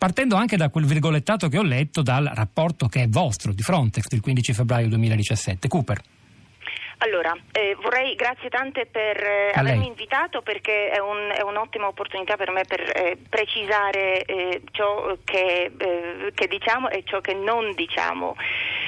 partendo 0.00 0.34
anche 0.34 0.56
da 0.56 0.70
quel 0.70 0.86
virgolettato 0.86 1.48
che 1.48 1.58
ho 1.58 1.62
letto 1.62 2.00
dal 2.00 2.24
rapporto 2.34 2.86
che 2.86 3.02
è 3.02 3.08
vostro 3.08 3.52
di 3.52 3.60
Frontex 3.60 4.06
del 4.08 4.22
15 4.22 4.54
febbraio 4.54 4.88
2017. 4.88 5.68
Cooper. 5.68 6.00
Allora, 7.02 7.36
eh, 7.52 7.76
vorrei, 7.82 8.14
grazie 8.14 8.48
tante 8.48 8.86
per 8.86 9.22
eh, 9.22 9.52
avermi 9.54 9.86
invitato 9.86 10.40
perché 10.40 10.88
è, 10.88 10.98
un, 10.98 11.30
è, 11.34 11.42
un'ottima 11.42 11.86
opportunità 11.86 12.36
per 12.36 12.50
me 12.50 12.64
per 12.66 12.80
eh, 12.80 13.18
precisare 13.28 14.22
eh, 14.24 14.62
ciò 14.70 15.16
che, 15.22 15.70
eh, 15.76 16.32
che, 16.34 16.46
diciamo 16.46 16.88
e 16.88 17.02
ciò 17.04 17.20
che 17.20 17.34
non 17.34 17.74
diciamo. 17.74 18.36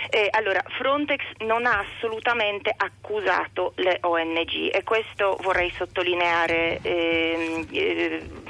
Eh, 0.09 0.29
allora, 0.31 0.63
Frontex 0.79 1.23
non 1.41 1.67
ha 1.67 1.79
assolutamente 1.79 2.73
accusato 2.75 3.73
le 3.77 3.99
ONG 4.01 4.75
e 4.75 4.83
questo 4.83 5.39
vorrei 5.43 5.71
sottolineare 5.71 6.81
ehm, 6.83 7.67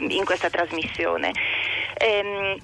in 0.08 0.24
questa 0.24 0.48
trasmissione. 0.48 1.32
Ehm, 2.02 2.58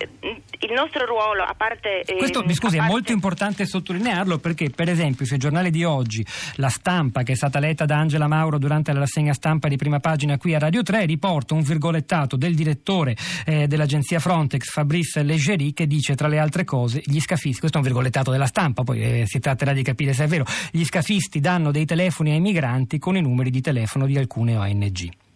il 0.60 0.72
nostro 0.72 1.06
ruolo, 1.06 1.44
a 1.44 1.54
parte... 1.56 2.02
Questo, 2.16 2.42
mi 2.44 2.54
scusi, 2.54 2.76
parte... 2.76 2.90
è 2.90 2.92
molto 2.92 3.12
importante 3.12 3.66
sottolinearlo 3.66 4.38
perché, 4.38 4.70
per 4.70 4.88
esempio, 4.88 5.24
sui 5.24 5.38
giornali 5.38 5.70
di 5.70 5.84
oggi, 5.84 6.26
la 6.56 6.68
stampa 6.68 7.22
che 7.22 7.32
è 7.32 7.34
stata 7.36 7.60
letta 7.60 7.84
da 7.84 7.98
Angela 7.98 8.26
Mauro 8.26 8.58
durante 8.58 8.92
la 8.92 8.98
rassegna 8.98 9.32
stampa 9.32 9.68
di 9.68 9.76
prima 9.76 10.00
pagina 10.00 10.36
qui 10.38 10.54
a 10.54 10.58
Radio 10.58 10.82
3 10.82 11.04
riporta 11.04 11.54
un 11.54 11.62
virgolettato 11.62 12.36
del 12.36 12.56
direttore 12.56 13.16
eh, 13.46 13.68
dell'agenzia 13.68 14.18
Frontex, 14.18 14.70
Fabrice 14.72 15.22
Leggeri, 15.22 15.72
che 15.72 15.86
dice, 15.86 16.16
tra 16.16 16.26
le 16.26 16.40
altre 16.40 16.64
cose, 16.64 17.00
gli 17.04 17.20
scafisti, 17.20 17.60
questo 17.60 17.78
è 17.78 17.80
un 17.80 17.86
virgolettato 17.86 18.32
della 18.32 18.46
stampa, 18.46 18.82
poi 18.82 19.20
eh, 19.20 19.22
si 19.26 19.38
tratterà 19.38 19.72
di 19.72 19.84
capire 19.84 20.12
se 20.14 20.24
è 20.24 20.26
vero, 20.26 20.44
gli 20.72 20.84
scafisti 20.84 21.38
danno 21.38 21.70
dei 21.70 21.84
telefoni 21.84 22.32
ai 22.32 22.40
migranti 22.40 22.98
con 22.98 23.16
i 23.16 23.20
numeri 23.20 23.50
di 23.50 23.60
telefono 23.60 24.04
di 24.06 24.18
alcune 24.18 24.56
ONG. 24.56 25.27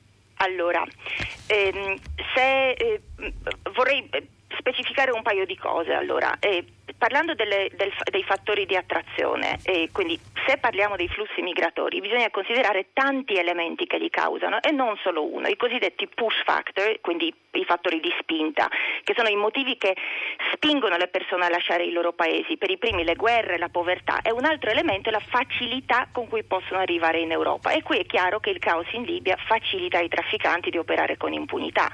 Allora, 0.43 0.85
ehm, 1.47 2.01
se, 2.35 2.71
eh, 2.73 3.03
vorrei 3.77 4.09
specificare 4.63 5.11
un 5.11 5.23
paio 5.23 5.45
di 5.45 5.57
cose. 5.57 5.93
Allora, 5.93 6.37
eh, 6.39 6.65
parlando 6.97 7.35
delle, 7.35 7.69
del, 7.75 7.93
dei 8.11 8.23
fattori 8.23 8.65
di 8.65 8.77
attrazione, 8.77 9.59
eh, 9.65 9.89
quindi 9.93 10.19
se 10.47 10.57
parliamo 10.59 10.97
dei 10.97 11.09
flussi 11.09 11.43
migratori, 11.43 12.01
bisogna 12.01 12.31
considerare 12.31 12.89
tanti 12.93 13.37
elementi 13.37 13.87
che 13.87 13.99
li 13.99 14.09
causano 14.09 14.63
e 14.63 14.71
non 14.71 14.97
solo 15.03 15.27
uno, 15.27 15.49
i 15.49 15.57
cosiddetti 15.57 16.09
push 16.09 16.43
factor, 16.45 17.01
quindi 17.01 17.35
i 17.53 17.65
fattori 17.65 18.01
di 18.01 18.13
spinta, 18.21 18.69
che 19.03 19.15
sono 19.17 19.29
i 19.29 19.37
motivi 19.37 19.77
che 19.77 19.95
spingono 20.53 20.97
le 20.97 21.09
persone 21.09 21.45
a 21.45 21.51
lasciare 21.51 21.85
i 21.85 21.93
loro 21.93 22.13
paesi. 22.13 22.57
Per 22.57 22.71
i 22.71 22.79
primi 22.79 23.05
le 23.05 23.17
guerre, 23.17 23.59
la 23.59 23.69
povertà 23.69 24.23
e 24.23 24.31
un 24.31 24.45
altro 24.45 24.71
elemento 24.71 25.09
è 25.09 25.13
la 25.13 25.21
facilità 25.21 26.09
con 26.13 26.29
cui 26.29 26.45
possono 26.45 26.81
arrivare 26.81 27.19
in 27.19 27.33
Europa. 27.33 27.73
E 27.73 27.83
qui 27.83 27.99
è 27.99 28.07
chiaro 28.07 28.39
che 28.39 28.51
il 28.51 28.59
caos 28.59 28.87
in 28.93 29.03
Libia 29.03 29.37
facilita 29.37 29.99
ai 29.99 30.09
trafficanti 30.09 30.71
di 30.71 30.79
operare 30.79 31.17
con 31.17 31.33
impunità. 31.33 31.91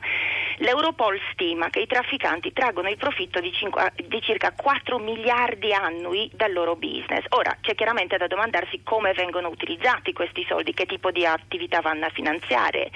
L'Europol 0.61 1.21
stima 1.33 1.71
che 1.71 1.81
i 1.81 1.87
trafficanti 1.87 2.53
traggono 2.53 2.89
il 2.89 2.97
profitto 2.97 3.41
di, 3.41 3.53
cinque, 3.53 3.93
di 3.95 4.21
circa 4.21 4.53
4 4.53 4.99
miliardi 4.99 5.73
annui 5.73 6.31
dal 6.35 6.53
loro 6.53 6.75
business. 6.75 7.25
Ora 7.31 7.57
c'è 7.61 7.75
chiaramente 7.75 8.17
da 8.17 8.27
domandarsi 8.27 8.83
come 8.83 9.13
vengono 9.13 9.49
utilizzati 9.49 10.13
questi 10.13 10.45
soldi, 10.49 10.75
che 10.75 10.87
tipo 10.87 11.11
di 11.13 11.25
attività 11.25 11.81
vanno 11.81 12.07
a 12.07 12.11
finanziare. 12.11 12.91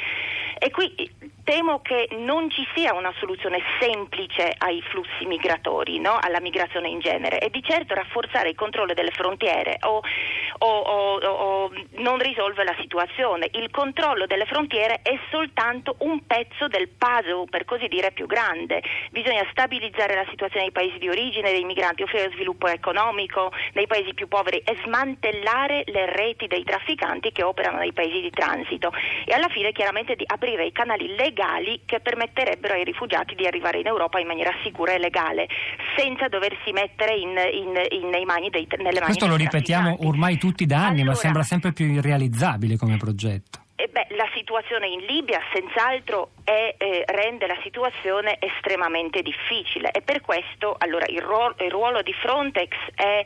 E 0.59 0.71
qui 0.71 0.95
temo 1.45 1.81
che 1.81 2.09
non 2.19 2.51
ci 2.51 2.67
sia 2.75 2.95
una 2.95 3.13
soluzione 3.19 3.59
semplice 3.81 4.55
ai 4.59 4.81
flussi 4.83 5.27
migratori, 5.27 5.99
no? 5.99 6.17
alla 6.21 6.41
migrazione 6.41 6.89
in 6.89 7.01
genere 7.01 7.41
e 7.41 7.51
di 7.51 7.63
certo 7.63 7.95
rafforzare 7.95 8.51
il 8.51 8.55
controllo 8.55 8.95
delle 8.95 9.11
frontiere 9.11 9.79
o, 9.83 10.01
o, 10.59 11.19
o, 11.19 11.71
non 11.97 12.19
risolve 12.19 12.65
la 12.65 12.77
situazione. 12.81 13.49
Il 13.53 13.71
controllo 13.71 14.27
delle 14.27 14.47
frontiere 14.47 15.01
è 15.03 15.19
soltanto 15.31 15.97
un 16.01 16.25
pezzo 16.27 16.69
del 16.69 16.89
puzzle, 16.89 17.47
per 17.51 17.65
così 17.65 17.89
dire, 17.89 18.13
più 18.13 18.27
grande. 18.27 18.83
Bisogna 19.11 19.47
stabilizzare 19.51 20.15
la 20.15 20.27
situazione 20.29 20.67
dei 20.67 20.73
paesi 20.73 20.99
di 20.99 21.09
origine 21.09 21.51
dei 21.51 21.65
migranti, 21.65 22.03
offrire 22.03 22.31
sviluppo 22.31 22.69
economico 22.69 23.53
nei 23.73 23.87
paesi 23.87 24.15
più 24.15 24.29
poveri 24.29 24.59
e 24.59 24.77
smantellare 24.85 25.83
le 25.87 26.07
reti 26.07 26.47
dei 26.47 26.63
trafficanti 26.63 27.33
che 27.33 27.43
operano 27.43 27.79
nei 27.79 27.93
paesi 27.93 28.21
di 28.21 28.31
transito 28.31 28.93
e 29.25 29.35
alla 29.35 29.49
fine 29.49 29.73
chiaramente 29.73 30.15
di 30.15 30.25
aprire 30.27 30.65
i 30.65 30.73
canali 30.73 31.09
legali 31.09 31.32
legali 31.33 31.81
che 31.87 32.01
permetterebbero 32.01 32.75
ai 32.75 32.85
rifugiati 32.85 33.35
di 33.35 33.47
arrivare 33.47 33.81
in 33.81 33.87
Europa 33.87 34.21
in 34.21 34.27
maniera 34.27 34.53
sicura 34.63 34.93
e 34.93 34.99
legale, 34.99 35.49
senza 35.97 36.29
doversi 36.29 36.73
mettere 36.73 37.15
in, 37.15 37.31
in, 37.31 38.01
in, 38.01 38.09
nei 38.09 38.25
mani 38.25 38.51
dei, 38.51 38.69
nelle 38.77 39.01
mani 39.01 39.17
Questo 39.17 39.27
lo 39.27 39.37
ripetiamo 39.37 40.07
ormai 40.07 40.37
tutti 40.39 40.67
da 40.67 40.85
anni, 40.85 41.01
allora, 41.01 41.15
ma 41.15 41.15
sembra 41.15 41.43
sempre 41.43 41.73
più 41.73 41.87
irrealizzabile 41.87 42.77
come 42.77 42.97
progetto. 42.99 43.61
Eh 43.75 43.89
beh, 43.89 44.09
la 44.11 44.29
situazione 44.35 44.87
in 44.87 45.01
Libia 45.01 45.41
senz'altro 45.53 46.33
è, 46.45 46.77
eh, 46.79 47.05
rende 47.07 47.47
la 47.47 47.59
situazione 47.63 48.37
estremamente 48.39 49.23
difficile 49.23 49.91
e 49.91 50.03
per 50.03 50.21
questo 50.21 50.77
allora, 50.79 51.07
il, 51.09 51.21
ruolo, 51.21 51.57
il 51.59 51.71
ruolo 51.71 52.03
di 52.03 52.13
Frontex 52.13 52.71
è 52.95 53.25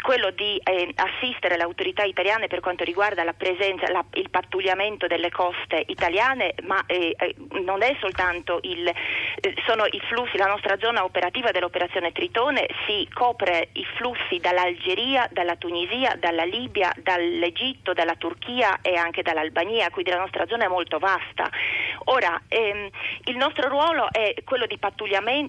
quello 0.00 0.30
di 0.30 0.60
eh, 0.62 0.92
assistere 0.94 1.56
le 1.56 1.62
autorità 1.62 2.02
italiane 2.04 2.46
per 2.46 2.60
quanto 2.60 2.84
riguarda 2.84 3.24
la 3.24 3.32
presenza, 3.32 3.90
la, 3.90 4.04
il 4.14 4.30
pattugliamento 4.30 5.06
delle 5.06 5.30
coste 5.30 5.84
italiane, 5.86 6.54
ma 6.62 6.82
eh, 6.86 7.14
eh 7.18 7.34
non 7.62 7.82
è 7.82 7.96
soltanto 8.00 8.60
il, 8.62 8.86
eh, 8.86 9.54
sono 9.66 9.84
i 9.86 10.00
flussi, 10.08 10.36
la 10.36 10.46
nostra 10.46 10.76
zona 10.78 11.04
operativa 11.04 11.50
dell'operazione 11.50 12.12
Tritone 12.12 12.66
si 12.86 13.08
copre 13.12 13.68
i 13.72 13.84
flussi 13.96 14.38
dall'Algeria, 14.38 15.28
dalla 15.30 15.56
Tunisia, 15.56 16.16
dalla 16.18 16.44
Libia, 16.44 16.92
dall'Egitto, 16.96 17.92
dalla 17.92 18.14
Turchia 18.16 18.80
e 18.82 18.96
anche 18.96 19.22
dall'Albania, 19.22 19.90
quindi 19.90 20.10
la 20.10 20.18
nostra 20.18 20.46
zona 20.46 20.64
è 20.64 20.68
molto 20.68 20.98
vasta. 20.98 21.50
Ora, 22.10 22.40
ehm, 22.48 22.88
il 23.24 23.36
nostro 23.36 23.68
ruolo 23.68 24.08
è 24.10 24.34
quello 24.44 24.66
di, 24.66 24.78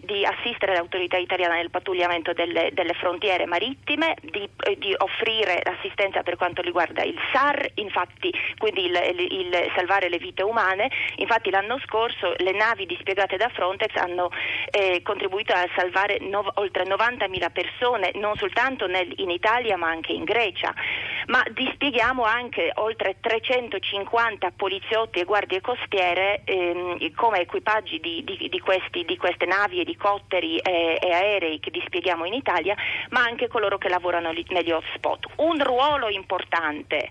di 0.03 0.25
assistere 0.25 0.73
le 0.73 0.79
autorità 0.79 1.17
italiane 1.17 1.55
nel 1.55 1.69
pattugliamento 1.69 2.33
delle, 2.33 2.71
delle 2.73 2.93
frontiere 2.93 3.45
marittime, 3.45 4.15
di 4.21 4.39
di, 4.39 4.49
eh, 4.63 4.77
di, 4.77 4.93
offrire 4.97 5.61
assistenza 5.61 6.23
per 6.23 6.37
quanto 6.37 6.61
riguarda 6.61 7.03
il 7.03 7.17
SAR, 7.31 7.71
infatti, 7.75 8.33
quindi 8.57 8.85
il, 8.85 8.95
il, 8.95 9.39
il, 9.39 9.71
salvare 9.75 10.09
le 10.09 10.17
vite 10.17 10.43
umane. 10.43 10.89
Infatti 11.17 11.49
l'anno 11.49 11.79
scorso 11.85 12.33
le 12.37 12.51
navi 12.51 12.85
dispiegate 12.85 13.37
da 13.37 13.49
Frontex 13.49 13.95
hanno 13.95 14.29
eh, 14.71 15.01
contribuito 15.03 15.53
a 15.53 15.67
salvare 15.75 16.19
no, 16.21 16.45
oltre 16.55 16.83
90.000 16.83 17.51
persone, 17.51 18.11
non 18.15 18.35
soltanto 18.35 18.87
nel, 18.87 19.11
in 19.17 19.29
Italia 19.29 19.77
ma 19.77 19.89
anche 19.89 20.13
in 20.13 20.23
Grecia. 20.23 20.73
Ma 21.29 21.43
dispieghiamo 21.51 22.23
anche 22.23 22.71
oltre 22.75 23.17
350 23.21 24.51
poliziotti 24.55 25.19
e 25.19 25.25
guardie 25.25 25.61
costiere 25.61 26.41
ehm, 26.43 27.13
come 27.13 27.41
equipaggi 27.41 27.99
di, 27.99 28.23
di, 28.23 28.49
di, 28.49 28.59
questi, 28.59 29.05
di, 29.05 29.15
queste 29.15 29.45
navi, 29.45 29.79
elicotteri 29.79 30.57
e, 30.57 30.97
e 30.99 31.13
aerei 31.13 31.59
che 31.59 31.69
dispieghiamo 31.69 32.25
in 32.25 32.33
Italia, 32.33 32.75
ma 33.09 33.21
anche 33.21 33.47
coloro 33.47 33.77
che 33.77 33.89
lavorano 33.89 34.31
negli 34.31 34.71
hotspot. 34.71 35.27
Un 35.35 35.63
ruolo 35.63 36.09
importante 36.09 37.07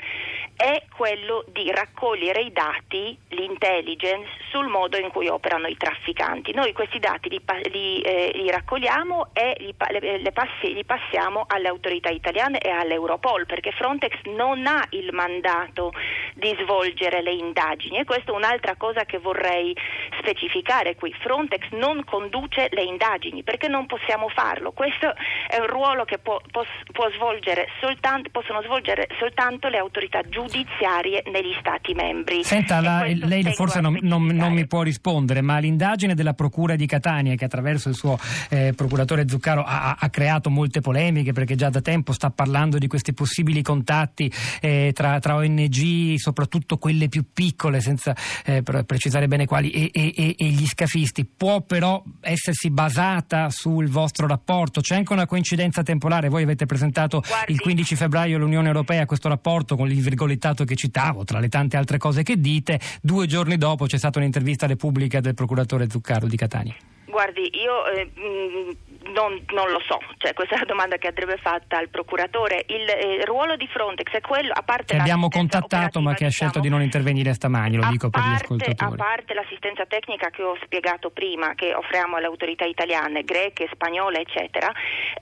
è 0.57 0.83
quello 0.97 1.45
di 1.53 1.71
raccogliere 1.71 2.41
i 2.41 2.51
dati, 2.51 3.17
l'intelligence, 3.29 4.29
sul 4.51 4.69
modo 4.69 4.97
in 4.99 5.11
cui 5.11 5.29
operano 5.29 5.67
i 5.67 5.77
trafficanti. 5.77 6.53
Noi 6.53 6.73
questi 6.73 6.99
dati 6.99 7.29
li, 7.29 7.41
li, 7.71 8.01
eh, 8.01 8.33
li 8.35 8.51
raccogliamo 8.51 9.29
e 9.33 9.57
li, 9.61 9.75
passi, 9.75 10.73
li, 10.73 10.85
passiamo 10.85 11.45
alle 11.49 11.69
autorità 11.69 12.09
italiane 12.09 12.59
e 12.59 12.71
all'Europol 12.71 13.47
perché 13.47 13.73
Frontex 13.73 14.15
non 14.35 14.67
ha 14.67 14.85
il 14.91 15.11
mandato 15.13 15.93
di 16.35 16.57
svolgere 16.61 17.23
le 17.23 17.33
indagini 17.33 17.99
e 17.99 18.05
questa 18.05 18.33
è 18.33 18.35
un'altra 18.35 18.77
cosa 18.77 19.05
che 19.05 19.19
vorrei 19.19 19.77
specificare 20.19 20.95
qui. 20.95 21.15
Frontex 21.21 21.69
non 21.73 22.05
conduce 22.05 22.69
le 22.71 22.83
indagini 22.83 23.43
perché 23.43 23.69
non 23.69 23.87
possiamo 23.87 24.29
farlo. 24.29 24.73
Questo 24.73 25.15
è 25.49 25.59
un 25.59 25.67
ruolo 25.67 26.05
che 26.05 26.19
può, 26.19 26.41
può, 26.51 26.65
può 26.93 27.11
svolgere 27.11 27.69
soltanto, 27.81 28.31
possono 28.31 28.63
svolgere 28.63 29.09
soltanto 29.19 29.69
le 29.69 29.79
autorità 29.79 30.21
giudiziarie 30.23 30.67
giudiziarie 30.79 31.23
negli 31.31 31.55
Stati 31.59 31.95
membri. 31.95 32.45
Senta, 32.45 32.81
la, 32.81 33.05
lei 33.05 33.43
forse 33.55 33.81
non, 33.81 33.99
non, 34.03 34.25
non, 34.39 34.53
mi 34.53 34.67
può 34.67 34.83
rispondere, 34.83 35.41
ma 35.41 35.59
l'indagine 35.59 36.15
della 36.15 36.35
Procura 36.35 36.77
di 36.77 36.87
Catania, 36.87 37.35
che 37.35 37.45
attraverso 37.45 37.89
il 37.89 37.95
suo 37.95 38.19
eh, 38.49 38.73
procuratore 38.75 39.29
Zuccaro 39.29 39.63
ha, 39.63 39.97
ha, 39.99 40.09
creato 40.11 40.51
molte 40.51 40.81
polemiche, 40.81 41.33
perché 41.33 41.55
già 41.55 41.71
da 41.71 41.81
tempo 41.81 42.13
sta 42.13 42.31
parlando 42.31 42.79
di 42.79 42.87
questi 42.87 43.13
possibili 43.13 43.63
contatti 43.63 44.31
eh, 44.61 44.93
tra, 44.95 45.19
tra, 45.19 45.37
ONG, 45.37 46.17
soprattutto 46.17 46.79
quelle 46.79 47.09
più 47.09 47.25
piccole, 47.33 47.81
senza 47.81 48.15
eh, 48.45 48.63
precisare 48.63 49.29
bene 49.29 49.47
quali, 49.47 49.71
e, 49.71 49.91
e, 49.93 50.35
e, 50.39 50.45
gli 50.47 50.67
scafisti, 50.67 51.25
può 51.25 51.61
però 51.63 52.03
essersi 52.21 52.71
basata 52.71 53.51
sul 53.51 53.89
vostro 53.89 54.27
rapporto? 54.27 54.81
C'è 54.81 54.97
anche 54.97 55.13
una 55.13 55.27
coincidenza 55.27 55.83
temporale, 55.83 56.29
voi 56.29 56.43
avete 56.43 56.67
presentato 56.67 57.21
Guardi. 57.21 57.53
il 57.53 57.61
15 57.61 57.97
febbraio 57.97 58.37
all'Unione 58.37 58.69
Europea 58.69 59.07
questo 59.07 59.29
rapporto 59.29 59.77
con 59.77 59.91
il 59.91 60.01
virgolettato 60.01 60.65
che 60.65 60.77
citavo, 60.77 61.25
tra 61.25 61.39
le 61.39 61.49
tante 61.49 61.77
altre 61.77 61.99
cose 61.99 62.23
che 62.23 62.41
dite, 62.41 62.81
due 63.01 63.27
giorni 63.27 63.57
dopo 63.57 63.87
c'è 63.87 63.99
stata 63.99 64.19
un'intervista 64.29 64.67
a 64.67 64.69
Repubblica 64.69 65.21
del 65.21 65.35
procuratore 65.35 65.89
Zuccaro 65.89 66.27
di 66.27 66.37
Catania. 66.37 66.77
Guardi, 67.07 67.51
io 67.55 67.87
eh, 67.87 68.77
non, 69.13 69.43
non, 69.49 69.71
lo 69.71 69.81
so, 69.87 69.99
cioè, 70.19 70.35
questa 70.35 70.55
è 70.55 70.57
una 70.59 70.67
domanda 70.67 70.97
che 70.97 71.09
andrebbe 71.09 71.37
fatta 71.39 71.79
al 71.79 71.89
procuratore. 71.89 72.65
Il 72.69 72.89
eh, 72.89 73.25
ruolo 73.25 73.57
di 73.57 73.67
Frontex 73.67 74.11
è 74.11 74.21
quello, 74.21 74.53
a 74.55 74.63
parte 74.63 74.95
che 74.95 75.01
abbiamo 75.01 75.29
contattato 75.29 76.01
ma 76.01 76.15
che 76.15 76.27
ha 76.27 76.31
scelto 76.31 76.61
di 76.61 76.69
non 76.69 76.83
intervenire 76.83 77.33
stamani, 77.33 77.77
lo 77.77 77.87
dico 77.91 78.11
per 78.11 78.21
parte, 78.21 78.33
gli 78.33 78.43
ascoltatori. 78.43 79.01
A 79.01 79.05
parte 79.05 79.35
l'assistenza 79.35 79.87
tecnica 79.87 80.31
che 80.31 80.43
ho 80.43 80.57
spiegato 80.63 81.11
prima, 81.11 81.55
che 81.55 81.75
offriamo 81.75 82.17
alle 82.17 82.27
autorità 82.27 82.65
italiane, 82.65 83.23
greche, 83.23 83.69
spagnole, 83.73 84.21
eccetera, 84.21 84.73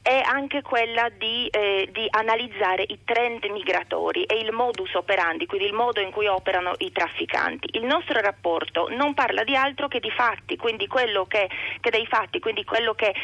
è 0.02 0.22
anche 0.24 0.62
quella 0.62 1.08
di, 1.16 1.46
eh, 1.48 1.88
di 1.92 2.06
analizzare 2.10 2.84
i 2.86 2.98
trend 3.04 3.44
migratori 3.46 4.24
e 4.24 4.36
il 4.38 4.52
modus 4.52 4.94
operandi, 4.94 5.46
quindi 5.46 5.66
il 5.66 5.72
modo 5.72 6.00
in 6.00 6.10
cui 6.10 6.26
operano 6.26 6.72
i 6.78 6.92
trafficanti. 6.92 7.70
Il 7.72 7.84
nostro 7.84 8.20
rapporto 8.20 8.88
non 8.90 9.14
parla 9.14 9.44
di 9.44 9.56
altro 9.56 9.88
che 9.88 10.00
di 10.00 10.10
fatti, 10.10 10.56
quindi 10.56 10.86
quello 10.86 11.26
che, 11.26 11.48
che 11.80 11.90
dei 11.90 12.06
fatti, 12.06 12.38
quindi 12.38 12.64
quello 12.64 12.94
che 12.94 13.14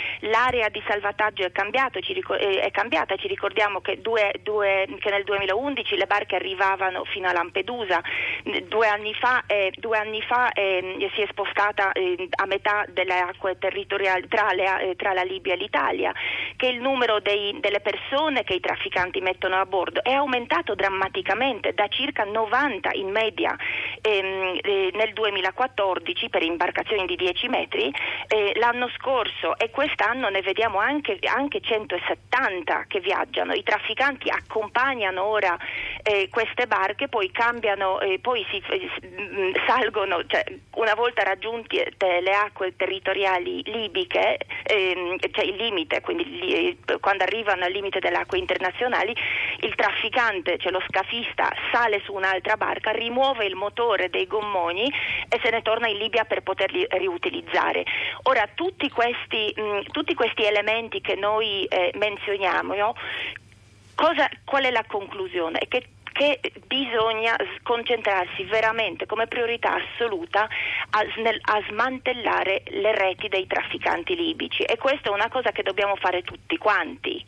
l'area 0.52 0.69
di 0.69 0.82
salvataggio 0.87 1.44
è, 1.44 1.50
cambiato, 1.50 1.99
eh, 1.99 2.60
è 2.60 2.70
cambiata, 2.70 3.16
ci 3.16 3.26
ricordiamo 3.26 3.81
che, 3.81 4.00
due, 4.00 4.34
due, 4.43 4.87
che, 4.99 5.10
nel 5.10 5.25
2011 5.25 5.96
le 5.96 6.06
barche 6.06 6.37
arrivavano 6.37 7.04
fino 7.04 7.28
a 7.28 7.32
Lampedusa, 7.32 8.02
due 8.66 8.86
anni 8.86 9.14
fa, 9.14 9.44
eh, 9.46 9.72
due 9.76 9.98
anni 9.98 10.20
fa 10.22 10.52
eh, 10.52 11.10
si 11.14 11.22
è 11.22 11.26
spostata 11.30 11.92
eh, 11.92 12.28
a 12.30 12.46
metà 12.46 12.84
delle 12.88 13.18
acque 13.18 13.56
territoriali 13.58 14.26
tra, 14.28 14.52
le, 14.52 14.90
eh, 14.90 14.96
tra, 14.96 15.12
la 15.12 15.22
Libia 15.22 15.54
e 15.54 15.56
l'Italia, 15.56 16.12
che 16.56 16.66
il 16.66 16.80
numero 16.80 17.20
dei, 17.20 17.58
delle 17.60 17.80
persone 17.80 18.42
che 18.44 18.54
i 18.54 18.60
trafficanti 18.60 19.20
mettono 19.20 19.56
a 19.56 19.66
bordo 19.66 20.02
è 20.02 20.12
aumentato 20.12 20.74
drammaticamente 20.74 21.72
da 21.72 21.86
circa 21.88 22.24
90 22.24 22.90
in 22.94 23.10
media 23.10 23.56
ehm, 24.00 24.58
eh, 24.62 24.90
nel 24.94 25.12
2014 25.12 26.28
per 26.28 26.42
imbarcazioni 26.42 27.06
di 27.06 27.16
10 27.16 27.48
metri 27.48 27.92
l'anno 28.54 28.88
scorso 28.96 29.56
e 29.58 29.70
quest'anno 29.70 30.28
ne 30.28 30.40
vediamo 30.40 30.78
anche, 30.78 31.18
anche 31.22 31.60
170 31.60 32.84
che 32.88 33.00
viaggiano. 33.00 33.52
I 33.52 33.62
trafficanti 33.62 34.30
accompagnano 34.30 35.22
ora 35.22 35.56
eh, 36.02 36.28
queste 36.31 36.66
barche, 36.66 37.08
poi 37.08 37.31
cambiano, 37.31 38.00
eh, 38.00 38.19
poi 38.19 38.44
si, 38.50 38.62
eh, 38.70 38.88
salgono, 39.66 40.25
cioè, 40.26 40.44
una 40.75 40.94
volta 40.94 41.22
raggiunti 41.22 41.76
eh, 41.76 42.20
le 42.20 42.34
acque 42.34 42.75
territoriali 42.76 43.62
libiche, 43.64 44.38
ehm, 44.64 45.16
cioè 45.31 45.44
il 45.44 45.54
limite, 45.54 46.00
quindi 46.00 46.25
li, 46.25 46.78
quando 47.00 47.25
arrivano 47.25 47.64
al 47.64 47.72
limite 47.72 48.00
delle 48.00 48.19
acque 48.19 48.38
internazionali, 48.38 49.14
il 49.60 49.75
trafficante, 49.75 50.58
cioè 50.58 50.72
lo 50.72 50.82
scafista, 50.88 51.50
sale 51.72 52.00
su 52.05 52.12
un'altra 52.12 52.56
barca, 52.56 52.90
rimuove 52.90 53.44
il 53.46 53.55
motore 53.55 54.10
dei 54.10 54.26
gommoni 54.26 54.93
e 55.28 55.40
se 55.43 55.50
ne 55.50 55.62
torna 55.62 55.88
in 55.88 55.98
Libia 55.98 56.25
per 56.25 56.43
poterli 56.43 56.87
riutilizzare. 56.90 57.84
Ora, 58.25 58.48
tutti 58.55 58.88
questi, 58.90 59.52
mh, 59.56 59.62
mm, 59.62 59.81
tutti 59.93 60.14
questi 60.14 60.44
elementi 60.44 61.00
che 61.00 61.14
noi 61.14 61.64
eh, 61.64 61.93
menzioniamo, 61.94 62.75
no? 62.75 62.94
Cosa, 63.94 64.28
qual 64.44 64.64
è 64.64 64.70
la 64.70 64.84
conclusione? 64.86 65.58
È 65.58 65.68
che 65.68 65.88
che 66.12 66.40
bisogna 66.66 67.34
concentrarsi 67.62 68.44
veramente 68.44 69.06
come 69.06 69.26
priorità 69.26 69.74
assoluta 69.74 70.46
a, 70.90 71.02
nel, 71.22 71.38
a, 71.40 71.62
smantellare 71.68 72.62
le 72.66 72.94
reti 72.94 73.28
dei 73.28 73.46
trafficanti 73.46 74.14
libici 74.14 74.62
e 74.62 74.76
questa 74.76 75.08
è 75.08 75.12
una 75.12 75.30
cosa 75.30 75.52
che 75.52 75.62
dobbiamo 75.62 75.96
fare 75.96 76.22
tutti 76.22 76.58
quanti. 76.58 77.24